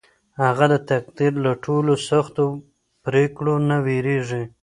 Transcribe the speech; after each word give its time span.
هغه 0.43 0.65
د 0.73 0.75
تقدیر 0.89 1.33
له 1.45 1.51
ټولو 1.65 1.93
سختو 2.09 2.45
پرېکړو 3.05 3.55
نه 3.69 3.77
وېرېږي. 3.85 4.43